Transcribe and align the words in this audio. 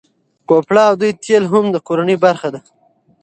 کوپره 0.49 0.81
او 0.89 0.93
دوی 0.99 1.11
تېل 1.23 1.43
هم 1.51 1.65
د 1.71 1.75
کورنۍ 1.87 2.17
برخه 2.25 2.49
ده. 2.53 2.61